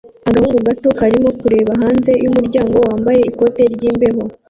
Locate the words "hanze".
1.81-2.11